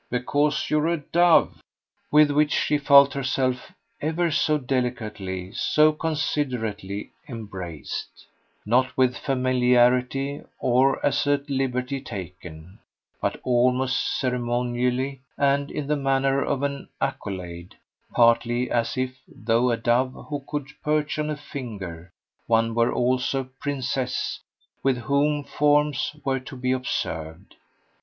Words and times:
"Because 0.09 0.71
you're 0.71 0.87
a 0.87 0.97
dove." 0.97 1.61
With 2.09 2.31
which 2.31 2.51
she 2.53 2.79
felt 2.79 3.13
herself 3.13 3.71
ever 4.01 4.31
so 4.31 4.57
delicately, 4.57 5.51
so 5.51 5.91
considerately, 5.93 7.11
embraced; 7.29 8.25
not 8.65 8.97
with 8.97 9.15
familiarity 9.15 10.41
or 10.57 11.05
as 11.05 11.27
a 11.27 11.39
liberty 11.47 12.01
taken, 12.01 12.79
but 13.21 13.39
almost 13.43 14.19
ceremonially 14.19 15.21
and 15.37 15.69
in 15.69 15.85
the 15.85 15.95
manner 15.95 16.43
of 16.43 16.63
an 16.63 16.89
accolade; 16.99 17.75
partly 18.11 18.71
as 18.71 18.97
if, 18.97 19.21
though 19.27 19.69
a 19.69 19.77
dove 19.77 20.13
who 20.31 20.43
could 20.47 20.69
perch 20.83 21.19
on 21.19 21.29
a 21.29 21.37
finger, 21.37 22.09
one 22.47 22.73
were 22.73 22.91
also 22.91 23.41
a 23.41 23.59
princess 23.59 24.39
with 24.81 24.97
whom 24.97 25.43
forms 25.43 26.15
were 26.25 26.39
to 26.39 26.55
be 26.55 26.71
observed. 26.71 27.53